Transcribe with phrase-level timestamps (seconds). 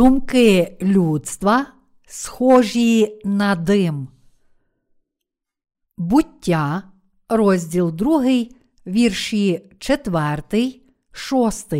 [0.00, 1.66] Думки людства
[2.06, 4.08] схожі на дим.
[5.98, 6.82] Буття,
[7.28, 8.24] розділ 2,
[8.86, 10.42] вірші 4,
[11.12, 11.74] 6.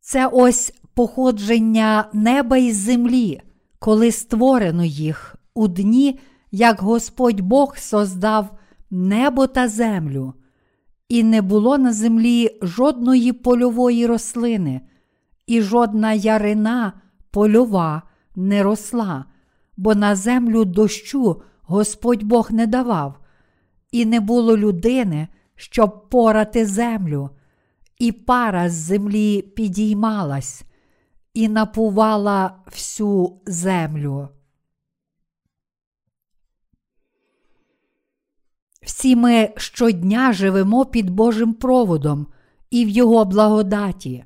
[0.00, 3.40] Це ось походження неба і землі,
[3.78, 6.18] коли створено їх у дні,
[6.50, 8.58] як Господь Бог создав
[8.90, 10.34] небо та землю,
[11.08, 14.80] і не було на землі жодної польової рослини,
[15.48, 16.92] і жодна ярина
[17.30, 18.02] польова
[18.36, 19.24] не росла,
[19.76, 23.20] бо на землю дощу Господь Бог не давав,
[23.92, 27.30] і не було людини, щоб порати землю,
[27.98, 30.62] і пара з землі підіймалась,
[31.34, 34.28] і напувала всю землю.
[38.82, 42.26] Всі ми щодня живемо під Божим проводом
[42.70, 44.24] і в Його благодаті.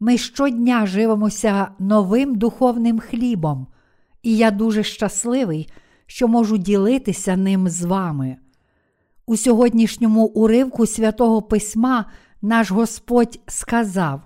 [0.00, 3.66] Ми щодня живемося новим духовним хлібом,
[4.22, 5.68] і я дуже щасливий,
[6.06, 8.36] що можу ділитися ним з вами.
[9.26, 12.04] У сьогоднішньому уривку святого Письма
[12.42, 14.20] наш Господь сказав: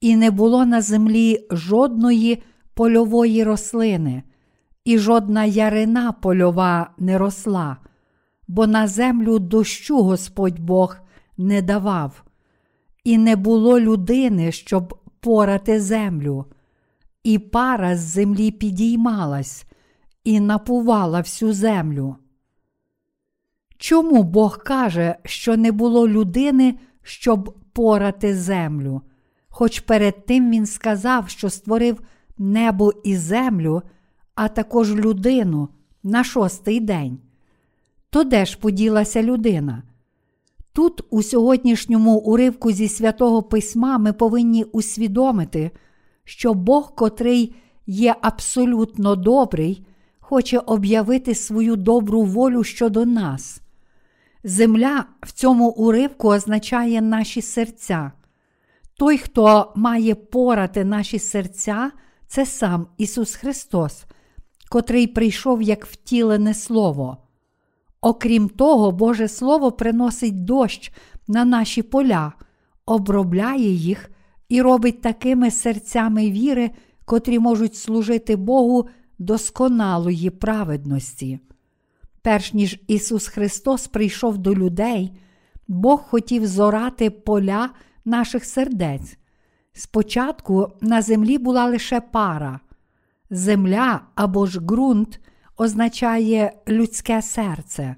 [0.00, 2.42] І не було на землі жодної
[2.74, 4.22] польової рослини,
[4.84, 7.76] і жодна ярина польова не росла,
[8.48, 10.96] бо на землю дощу Господь Бог
[11.38, 12.22] не давав,
[13.04, 16.44] і не було людини, щоб порати землю,
[17.24, 19.64] і пара з землі підіймалась
[20.24, 22.16] і напувала всю землю.
[23.78, 29.02] Чому Бог каже, що не було людини, щоб порати землю?
[29.48, 32.00] Хоч перед тим він сказав, що створив
[32.38, 33.82] небо і землю,
[34.34, 35.68] а також людину
[36.02, 37.18] на шостий день.
[38.10, 39.82] То де ж поділася людина?
[40.72, 45.70] Тут, у сьогоднішньому уривку зі святого Письма, ми повинні усвідомити,
[46.24, 47.54] що Бог, котрий
[47.86, 49.86] є абсолютно добрий,
[50.20, 53.60] хоче об'явити свою добру волю щодо нас.
[54.44, 58.12] Земля в цьому уривку означає наші серця.
[58.96, 61.90] Той, хто має порати наші серця,
[62.26, 64.04] це сам Ісус Христос,
[64.68, 67.16] котрий прийшов як втілене Слово.
[68.00, 70.92] Окрім того, Боже Слово приносить дощ
[71.28, 72.32] на наші поля,
[72.86, 74.10] обробляє їх
[74.48, 76.70] і робить такими серцями віри,
[77.04, 78.88] котрі можуть служити Богу
[79.18, 81.40] досконалої праведності.
[82.22, 85.12] Перш ніж Ісус Христос прийшов до людей,
[85.68, 87.70] Бог хотів зорати поля
[88.04, 89.16] наших сердець.
[89.72, 92.60] Спочатку на землі була лише пара,
[93.30, 95.20] земля або ж ґрунт
[95.60, 97.96] означає людське серце.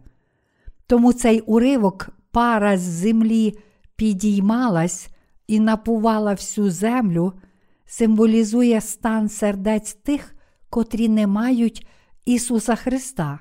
[0.87, 3.59] Тому цей уривок пара з землі
[3.97, 5.09] підіймалась
[5.47, 7.33] і напувала всю землю,
[7.87, 10.35] символізує стан сердець тих,
[10.71, 11.87] котрі не мають
[12.25, 13.41] Ісуса Христа.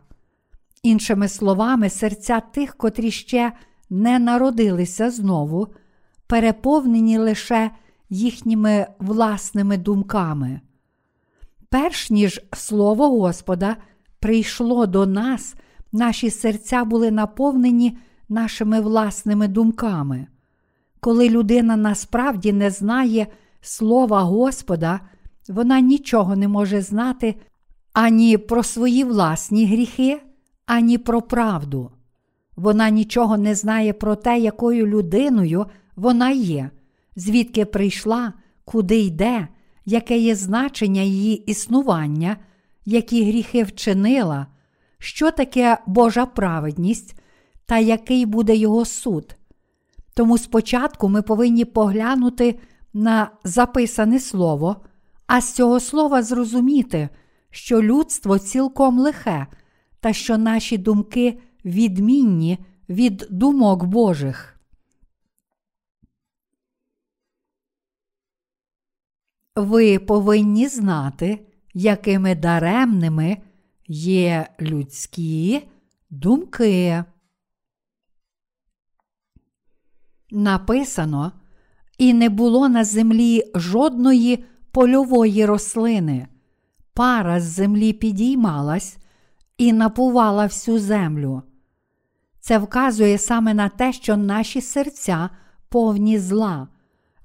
[0.84, 3.52] Іншими словами, серця тих, котрі ще
[3.90, 5.68] не народилися знову,
[6.28, 7.72] переповнені лише
[8.10, 10.62] їхніми власними думками.
[11.70, 13.78] Перш ніж Слово Господа
[14.22, 15.56] прийшло до нас,
[15.92, 17.98] наші серця були наповнені
[18.30, 20.28] нашими власними думками.
[21.00, 23.28] Коли людина насправді не знає
[23.62, 25.00] Слова Господа,
[25.50, 27.36] вона нічого не може знати
[27.94, 30.22] ані про свої власні гріхи,
[30.66, 31.92] ані про правду.
[32.56, 35.66] Вона нічого не знає про те, якою людиною
[35.96, 36.70] вона є,
[37.16, 38.34] звідки прийшла,
[38.66, 39.48] куди йде,
[39.86, 42.38] яке є значення її існування,
[42.92, 44.48] які гріхи вчинила,
[44.98, 47.16] що таке Божа праведність
[47.66, 49.36] та який буде його суд.
[50.14, 52.60] Тому спочатку ми повинні поглянути
[52.94, 54.76] на записане слово,
[55.28, 57.10] а з цього слова зрозуміти,
[57.50, 59.48] що людство цілком лихе,
[60.00, 62.58] та що наші думки відмінні
[62.90, 64.60] від думок Божих.
[69.56, 73.38] Ви повинні знати, якими даремними
[73.88, 75.68] є людські
[76.10, 77.04] думки.
[80.32, 81.32] Написано,
[81.98, 86.28] і не було на землі жодної польової рослини.
[86.94, 88.98] Пара з землі підіймалась
[89.58, 91.42] і напувала всю землю.
[92.40, 95.30] Це вказує саме на те, що наші серця
[95.70, 96.68] повні зла.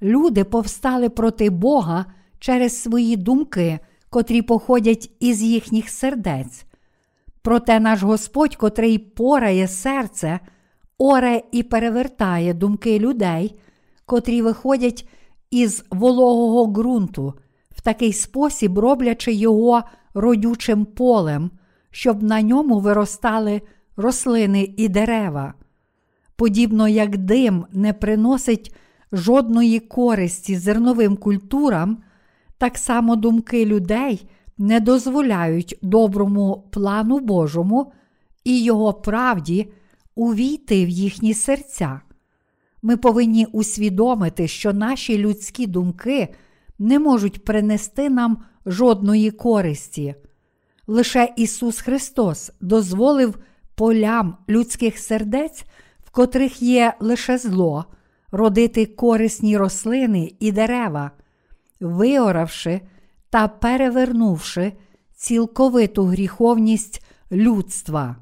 [0.03, 2.07] Люди повстали проти Бога
[2.39, 3.79] через свої думки,
[4.11, 6.65] котрі походять із їхніх сердець.
[7.43, 10.41] Проте наш Господь, котрий порає серце,
[10.99, 13.59] оре і перевертає думки людей,
[14.07, 15.09] котрі виходять
[15.51, 17.35] із вологого ґрунту,
[17.71, 19.83] в такий спосіб роблячи його
[20.15, 21.51] родючим полем,
[21.91, 23.63] щоб на ньому виростали
[23.97, 25.55] рослини і дерева.
[26.37, 28.75] Подібно як дим не приносить
[29.13, 31.99] жодної користі зерновим культурам,
[32.59, 37.93] так само думки людей не дозволяють доброму плану Божому
[38.45, 39.73] і його правді
[40.15, 42.01] увійти в їхні серця.
[42.83, 46.29] Ми повинні усвідомити, що наші людські думки
[46.79, 50.15] не можуть принести нам жодної користі.
[50.87, 53.39] Лише Ісус Христос дозволив
[53.75, 55.65] полям людських сердець,
[56.05, 57.85] в котрих є лише зло,
[58.31, 61.11] родити корисні рослини і дерева,
[61.81, 62.81] виоравши
[63.31, 64.73] та перевернувши
[65.15, 68.17] цілковиту гріховність людства.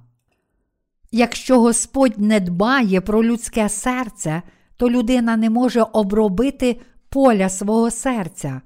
[1.11, 4.43] Якщо Господь не дбає про людське серце,
[4.77, 8.61] то людина не може обробити поля свого серця.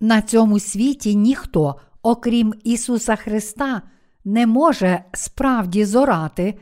[0.00, 3.82] На цьому світі ніхто, окрім Ісуса Христа,
[4.24, 6.58] не може справді зорати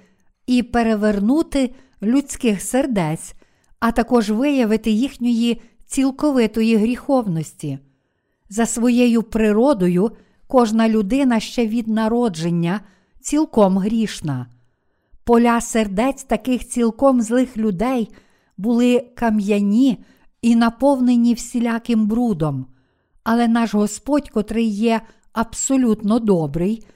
[0.46, 3.34] і перевернути людських сердець,
[3.80, 7.78] а також виявити їхньої цілковитої гріховності.
[8.48, 10.10] За своєю природою,
[10.46, 12.80] кожна людина ще від народження
[13.20, 14.46] цілком грішна.
[15.24, 18.08] Поля сердець таких цілком злих людей
[18.56, 20.04] були кам'яні
[20.42, 22.66] і наповнені всіляким брудом,
[23.24, 25.00] але наш Господь, котрий є
[25.32, 26.86] абсолютно добрий,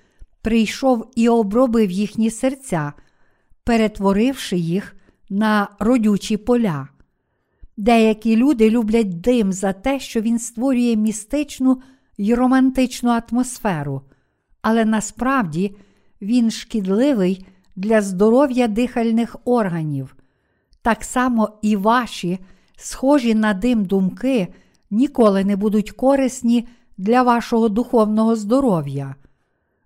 [0.42, 2.92] прийшов і обробив їхні серця,
[3.64, 4.96] перетворивши їх
[5.30, 6.88] на родючі поля.
[7.76, 11.80] Деякі люди люблять дим за те, що він створює містичну
[12.18, 14.02] й романтичну атмосферу,
[14.62, 15.76] але насправді
[16.22, 17.46] він шкідливий
[17.76, 20.16] для здоров'я дихальних органів.
[20.82, 22.38] Так само і ваші,
[22.76, 24.48] схожі на дим думки,
[24.90, 26.68] ніколи не будуть корисні
[26.98, 29.14] для вашого духовного здоров'я.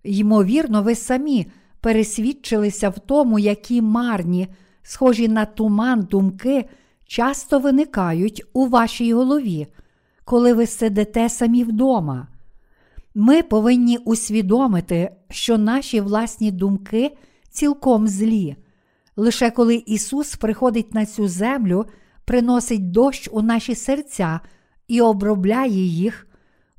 [0.04, 1.46] Ймовірно, ви самі
[1.80, 4.48] пересвідчилися в тому, які марні,
[4.82, 6.64] схожі на туман думки,
[7.10, 9.66] часто виникають у вашій голові,
[10.24, 12.28] коли ви сидите самі вдома.
[13.14, 17.16] Ми повинні усвідомити, що наші власні думки
[17.50, 18.56] цілком злі.
[19.16, 21.84] Лише коли Ісус приходить на цю землю,
[22.24, 24.40] приносить дощ у наші серця
[24.88, 26.26] і обробляє їх,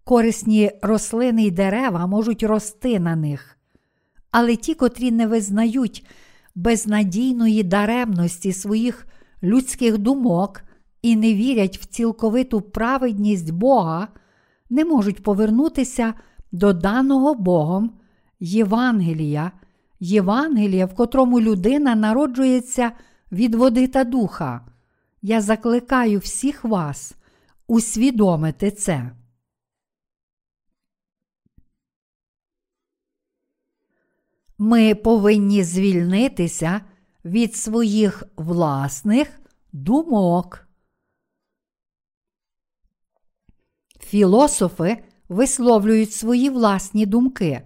[0.03, 3.57] корисні рослини й дерева можуть рости на них.
[4.31, 6.07] Але ті, котрі не визнають
[6.55, 9.07] безнадійної даремності своїх
[9.43, 10.61] людських думок
[11.01, 14.07] і не вірять в цілковиту праведність Бога,
[14.69, 16.13] не можуть повернутися
[16.51, 17.91] до даного Богом
[18.39, 19.51] Євангелія,
[19.99, 22.91] Євангелія, в котрому людина народжується
[23.31, 24.65] від води та духа.
[25.21, 27.15] Я закликаю всіх вас
[27.67, 29.11] усвідомити це.
[34.57, 36.81] Ми повинні звільнитися
[37.25, 39.27] від своїх власних
[39.73, 40.67] думок.
[43.99, 44.97] Філософи
[45.29, 47.61] висловлюють свої власні думки,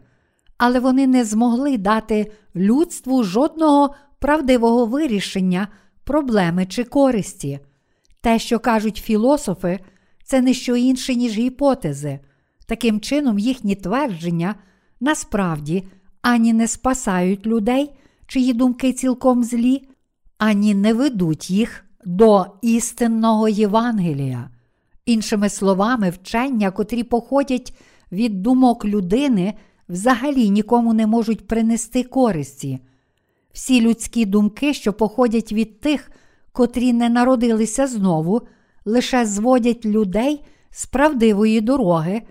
[0.58, 5.68] але вони не змогли дати людству жодного правдивого вирішення
[6.04, 7.60] проблеми чи користі.
[8.22, 9.80] Те, що кажуть філософи,
[10.24, 12.20] це не що інше, ніж гіпотези.
[12.66, 14.56] Таким чином, їхні твердження
[15.00, 15.88] насправді
[16.22, 17.92] ані не спасають людей,
[18.28, 19.88] чиї думки цілком злі,
[20.38, 24.50] ані не ведуть їх до істинного Євангелія.
[25.06, 27.74] Іншими словами, вчення, котрі походять
[28.12, 29.54] від думок людини,
[29.90, 32.80] взагалі нікому не можуть принести користі.
[33.54, 36.12] Всі людські думки, що походять від тих,
[36.52, 38.42] котрі не народилися знову,
[38.86, 42.22] лише зводять людей з правдивої дороги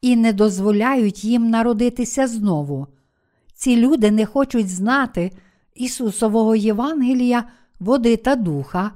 [0.00, 2.86] і не дозволяють їм народитися знову.
[3.62, 5.30] Ці люди не хочуть знати
[5.74, 7.44] Ісусового Євангелія,
[7.80, 8.90] води та духа,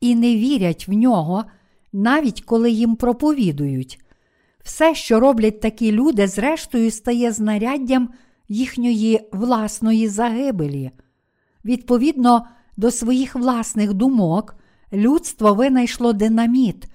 [0.00, 1.44] і не вірять в нього,
[1.92, 4.00] навіть коли їм проповідують.
[4.64, 8.08] Все, що роблять такі люди, зрештою стає знаряддям
[8.48, 10.90] їхньої власної загибелі.
[11.64, 12.46] Відповідно
[12.76, 14.56] до своїх власних думок,
[14.92, 16.86] людство винайшло динаміт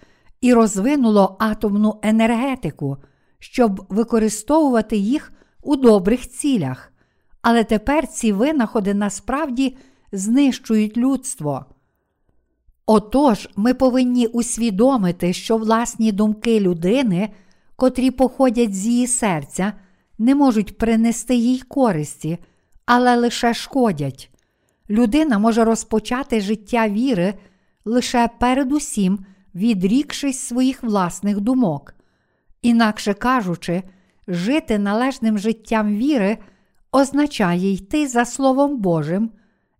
[0.41, 2.97] і розвинуло атомну енергетику,
[3.39, 6.91] щоб використовувати їх у добрих цілях.
[7.41, 9.77] Але тепер ці винаходи насправді
[10.11, 11.65] знищують людство.
[12.85, 17.29] Отож, ми повинні усвідомити, що власні думки людини,
[17.75, 19.73] котрі походять з її серця,
[20.17, 22.37] не можуть принести їй користі,
[22.85, 24.31] але лише шкодять.
[24.89, 27.33] Людина може розпочати життя віри
[27.85, 31.93] лише передусім відрікшись своїх власних думок.
[32.61, 33.83] Інакше кажучи,
[34.27, 36.37] жити належним життям віри
[36.91, 39.31] означає йти за Словом Божим,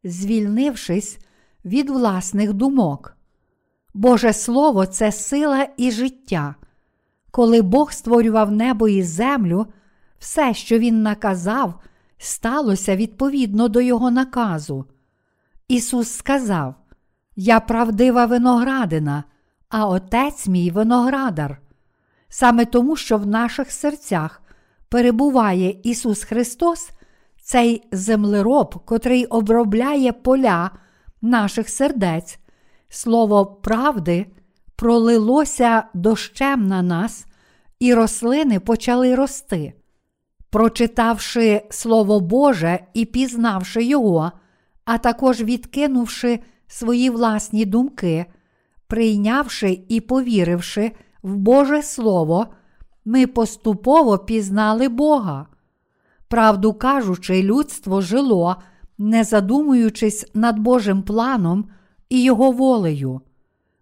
[0.04, 1.20] звільнившись
[1.66, 3.18] від власних думок.
[3.94, 6.56] Боже Слово це сила і життя.
[7.32, 9.68] Коли Бог створював небо і землю,
[10.20, 11.80] все, що Він наказав,
[12.18, 14.86] сталося відповідно до Його наказу.
[15.68, 16.76] Ісус сказав:
[17.36, 19.24] Я правдива виноградина,
[19.70, 21.62] а Отець мій виноградар.
[22.30, 24.42] Саме тому, що в наших серцях
[24.90, 26.92] перебуває Ісус Христос,
[27.52, 30.72] цей землероб, котрий обробляє поля
[31.22, 32.40] наших сердець,
[32.90, 34.26] слово правди
[34.76, 37.26] пролилося дощем на нас,
[37.80, 39.74] і рослини почали рости.
[40.50, 44.32] Прочитавши Слово Боже і пізнавши Його,
[44.86, 48.26] а також відкинувши свої власні думки,
[48.88, 50.92] прийнявши і повіривши
[51.24, 52.48] в Боже Слово,
[53.06, 55.48] ми поступово пізнали Бога.
[56.32, 58.56] Правду кажучи, людство жило,
[58.98, 61.66] не задумуючись над Божим планом
[62.10, 63.22] і Його волею.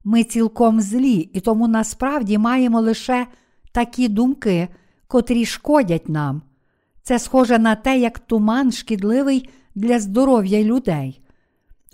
[0.03, 3.27] Ми цілком злі, і тому насправді маємо лише
[3.71, 4.67] такі думки,
[5.07, 6.41] котрі шкодять нам.
[7.03, 11.21] Це схоже на те, як туман шкідливий для здоров'я людей.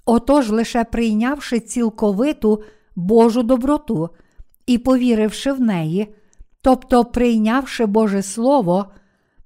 [0.05, 2.63] Отож, лише прийнявши цілковиту
[2.95, 4.09] Божу доброту
[4.65, 6.15] і повіривши в неї,
[6.62, 8.85] тобто прийнявши Боже Слово,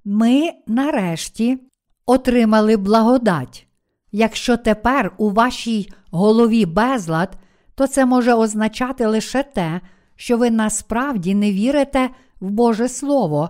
[0.05, 1.57] ми нарешті
[2.05, 3.67] отримали благодать.
[4.11, 7.37] Якщо тепер у вашій голові безлад,
[7.75, 9.81] то це може означати лише те,
[10.15, 13.49] що ви насправді не вірите в Боже Слово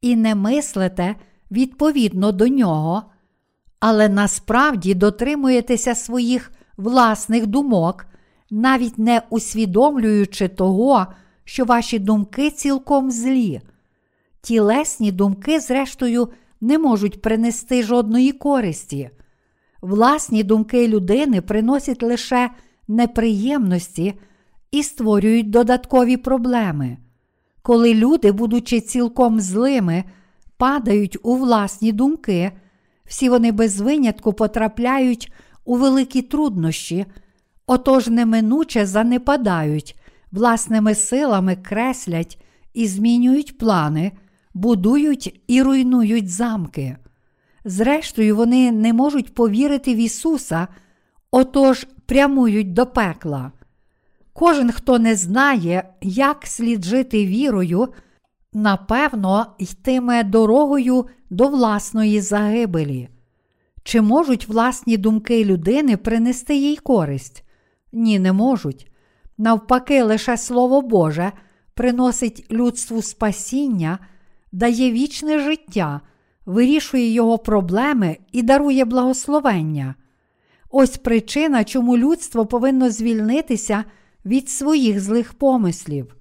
[0.00, 1.16] і не мислите
[1.50, 3.02] відповідно до нього,
[3.80, 8.06] але насправді дотримуєтеся своїх власних думок,
[8.50, 11.06] навіть не усвідомлюючи того,
[11.44, 13.60] що ваші думки цілком злі.
[14.48, 16.28] Тілесні думки, зрештою,
[16.60, 19.10] не можуть принести жодної користі.
[19.80, 22.50] Власні думки людини приносять лише
[22.88, 24.14] неприємності
[24.70, 26.96] і створюють додаткові проблеми.
[27.62, 30.04] Коли люди, будучи цілком злими,
[30.56, 32.52] падають у власні думки,
[33.04, 35.32] всі вони без винятку потрапляють
[35.64, 37.06] у великі труднощі,
[37.66, 40.00] отож неминуче занепадають,
[40.32, 42.42] власними силами креслять
[42.74, 44.12] і змінюють плани,
[44.58, 46.96] будують і руйнують замки.
[47.64, 50.68] Зрештою, вони не можуть повірити в Ісуса,
[51.30, 53.52] отож прямують до пекла.
[54.32, 57.88] Кожен, хто не знає, як слід жити вірою,
[58.52, 63.08] напевно, йтиме дорогою до власної загибелі.
[63.82, 67.44] Чи можуть власні думки людини принести їй користь?
[67.92, 68.90] Ні, не можуть.
[69.38, 71.32] Навпаки, лише Слово Боже
[71.74, 73.98] приносить людству спасіння,
[74.52, 76.00] дає вічне життя,
[76.46, 79.94] вирішує його проблеми і дарує благословення.
[80.70, 83.84] Ось причина, чому людство повинно звільнитися
[84.24, 86.16] від своїх злих помислів.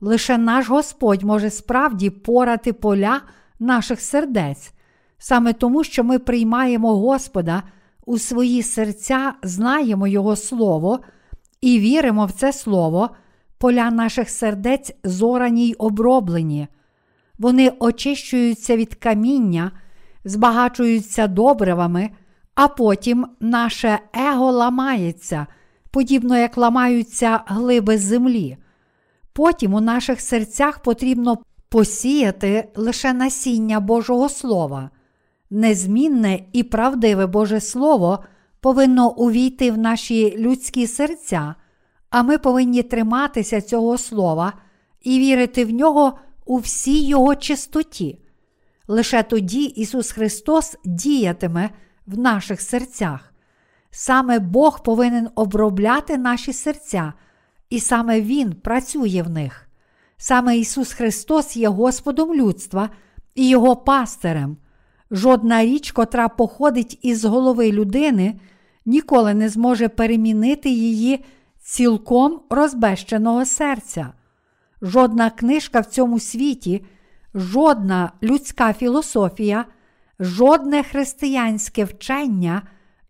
[0.00, 3.20] Лише наш Господь може справді порати поля
[3.58, 4.72] наших сердець,
[5.18, 7.62] саме тому, що ми приймаємо Господа
[8.06, 11.00] у свої серця, знаємо Його Слово
[11.60, 13.10] і віримо в це Слово,
[13.58, 16.68] поля наших сердець зорані й оброблені.
[17.38, 19.72] Вони очищуються від каміння,
[20.24, 22.10] збагачуються добривами,
[22.54, 25.46] а потім наше его ламається,
[25.90, 28.56] подібно як ламаються глиби землі.
[29.32, 34.90] Потім у наших серцях потрібно посіяти лише насіння Божого Слова.
[35.50, 38.24] Незмінне і правдиве Боже Слово
[38.60, 41.54] повинно увійти в наші людські серця,
[42.10, 44.52] а ми повинні триматися цього слова
[45.02, 48.18] і вірити в нього у всій Його чистоті.
[48.88, 51.70] Лише тоді Ісус Христос діятиме
[52.06, 53.32] в наших серцях.
[53.90, 57.12] Саме Бог повинен обробляти наші серця
[57.70, 59.68] і саме Він працює в них.
[60.16, 62.90] Саме Ісус Христос є Господом людства
[63.34, 64.56] і Його пастирем.
[65.10, 68.40] Жодна річ, котра походить із голови людини,
[68.86, 71.24] ніколи не зможе перемінити її
[71.60, 74.12] цілком розбещеного серця.
[74.82, 76.84] Жодна книжка в цьому світі,
[77.34, 79.64] жодна людська філософія,
[80.20, 82.62] жодне християнське вчення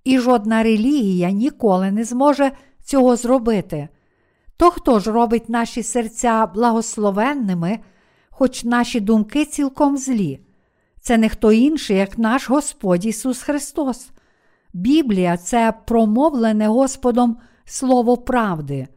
[0.04, 2.52] і жодна релігія ніколи не зможе
[2.84, 3.88] цього зробити.
[4.56, 7.78] То хто ж робить наші серця благословенними,
[8.30, 10.40] хоч наші думки цілком злі?
[11.00, 14.10] Це не хто інший, як наш Господь Ісус Христос.
[14.72, 18.88] Біблія це промовлене Господом Слово правди.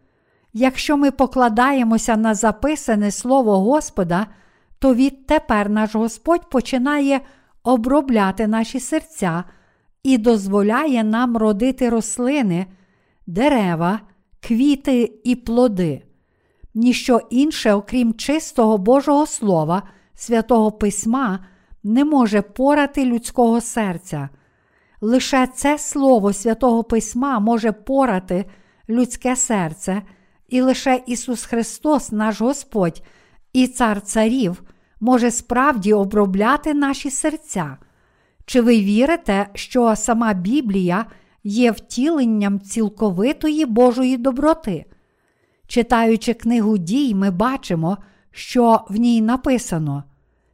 [0.58, 4.28] Якщо ми покладаємося на записане Слово Господа,
[4.80, 7.22] то відтепер наш Господь починає
[7.64, 9.44] обробляти наші серця
[10.04, 12.66] і дозволяє нам родити рослини,
[13.28, 14.00] дерева,
[14.40, 16.02] квіти і плоди.
[16.76, 19.84] Ніщо інше, окрім чистого Божого Слова,
[20.14, 21.46] святого Письма,
[21.84, 24.30] не може порати людського серця.
[25.02, 28.46] Лише це Слово святого Письма може порати
[28.90, 30.02] людське серце,
[30.48, 33.02] і лише Ісус Христос, наш Господь
[33.54, 34.64] і Цар Царів,
[35.00, 37.78] може справді обробляти наші серця.
[38.46, 41.06] Чи ви вірите, що сама Біблія
[41.44, 44.86] є втіленням цілковитої Божої доброти?
[45.68, 47.98] Читаючи книгу дій, ми бачимо,
[48.32, 50.04] що в ній написано: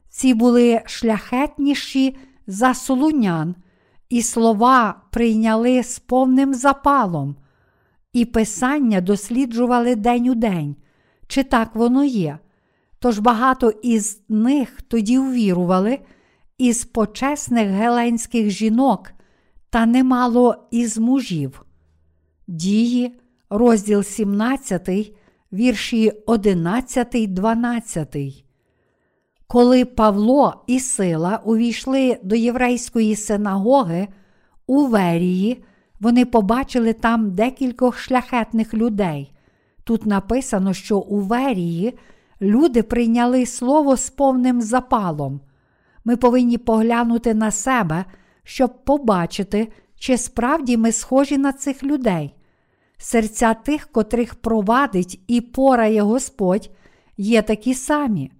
[0.09, 2.17] ці були шляхетніші
[2.47, 3.55] за солунян,
[4.09, 7.35] і слова прийняли з повним запалом,
[8.13, 10.75] і писання досліджували день у день,
[11.27, 12.39] чи так воно є.
[12.99, 15.99] Тож багато із них тоді увірували
[16.57, 19.11] із почесних геленських жінок,
[19.69, 21.65] та немало із мужів.
[22.47, 25.13] Дії, розділ 17,
[25.53, 28.45] вірші 11, 12.
[29.47, 34.07] Коли Павло і Сила увійшли до єврейської синагоги
[34.67, 35.63] у Верії,
[36.01, 39.33] вони побачили там декількох шляхетних людей.
[39.83, 41.97] Тут написано, що у Верії
[42.41, 45.41] люди прийняли слово з повним запалом.
[46.05, 48.05] Ми повинні поглянути на себе,
[48.43, 49.67] щоб побачити,
[49.99, 52.35] чи справді ми схожі на цих людей.
[52.97, 56.69] Серця тих, котрих провадить і порає Господь,
[57.17, 58.31] є такі самі.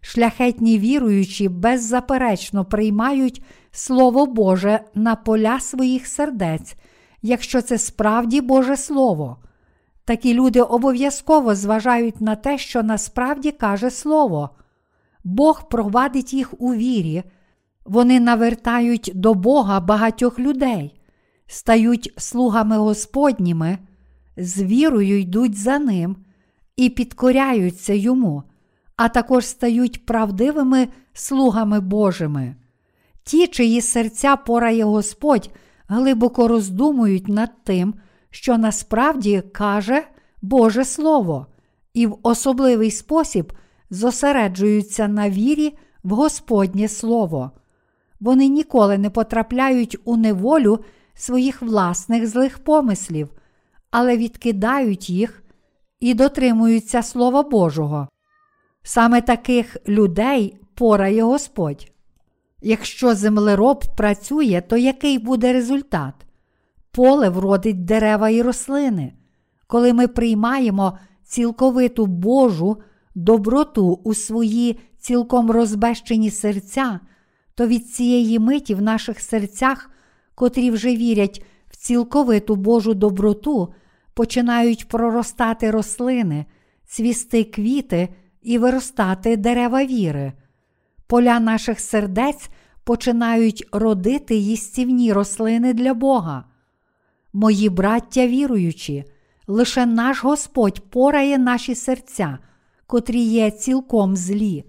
[0.00, 6.74] Шляхетні віруючі беззаперечно приймають Слово Боже на поля своїх сердець,
[7.22, 9.36] якщо це справді Боже Слово.
[10.04, 14.50] Такі люди обов'язково зважають на те, що насправді каже Слово.
[15.24, 17.22] Бог провадить їх у вірі,
[17.84, 21.00] вони навертають до Бога багатьох людей,
[21.46, 23.78] стають слугами Господніми,
[24.36, 26.16] з вірою йдуть за ним
[26.76, 28.42] і підкоряються йому,
[28.96, 32.56] а також стають правдивими слугами Божими.
[33.22, 35.50] Ті, чиї серця порає Господь,
[35.88, 37.94] глибоко роздумують над тим,
[38.30, 40.02] що насправді каже
[40.42, 41.46] Боже Слово,
[41.94, 43.52] і в особливий спосіб
[43.90, 47.50] зосереджуються на вірі в Господнє Слово.
[48.20, 50.78] Вони ніколи не потрапляють у неволю
[51.14, 53.30] своїх власних злих помислів,
[53.90, 55.42] але відкидають їх
[56.00, 58.08] і дотримуються Слова Божого.
[58.82, 61.92] Саме таких людей порає Господь.
[62.60, 66.14] Якщо землероб працює, то який буде результат?
[66.90, 69.12] Поле вродить дерева і рослини.
[69.66, 72.76] Коли ми приймаємо цілковиту Божу
[73.14, 77.00] доброту у свої цілком розбещені серця,
[77.54, 79.90] то від цієї миті в наших серцях,
[80.34, 83.74] котрі вже вірять в цілковиту Божу доброту,
[84.14, 86.46] починають проростати рослини,
[86.86, 88.08] цвісти квіти
[88.42, 90.32] і виростати дерева віри.
[91.08, 92.50] Поля наших сердець
[92.84, 96.44] починають родити їстівні рослини для Бога.
[97.32, 99.04] Мої браття віруючі,
[99.46, 102.38] лише наш Господь порає наші серця,
[102.86, 104.64] котрі є цілком злі.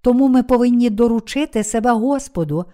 [0.00, 2.64] Тому ми повинні доручити себе Господу,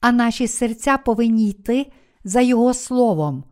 [0.00, 1.86] а наші серця повинні йти
[2.24, 3.44] за Його словом.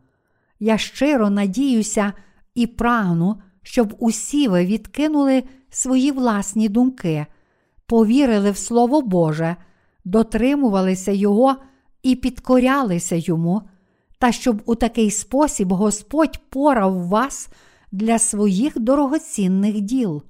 [0.59, 2.13] Я щиро надіюся
[2.55, 7.25] і прагну, щоб усі ви відкинули свої власні думки,
[7.91, 9.55] повірили в Слово Боже,
[10.05, 11.55] дотримувалися Його
[12.03, 13.61] і підкорялися Йому,
[14.19, 17.49] та щоб у такий спосіб Господь порав вас
[17.91, 20.23] для своїх дорогоцінних діл.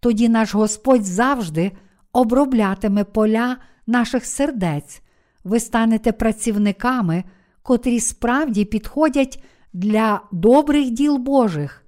[0.00, 1.72] Тоді наш Господь завжди
[2.12, 3.56] оброблятиме поля
[3.86, 5.02] наших сердець,
[5.44, 7.24] ви станете працівниками,
[7.62, 11.84] котрі справді підходять для добрих діл Божих,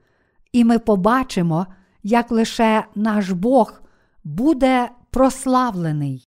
[0.53, 1.67] і ми побачимо,
[2.03, 3.81] як лише наш Бог
[4.25, 6.30] буде прославлений.